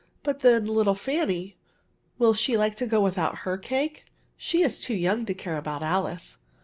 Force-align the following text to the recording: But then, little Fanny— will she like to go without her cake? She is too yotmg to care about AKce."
But 0.23 0.39
then, 0.39 0.65
little 0.65 0.95
Fanny— 0.95 1.57
will 2.17 2.33
she 2.33 2.57
like 2.57 2.73
to 2.77 2.87
go 2.87 2.99
without 3.01 3.37
her 3.45 3.55
cake? 3.55 4.05
She 4.35 4.63
is 4.63 4.79
too 4.79 4.95
yotmg 4.97 5.27
to 5.27 5.35
care 5.35 5.57
about 5.57 5.83
AKce." 5.83 6.37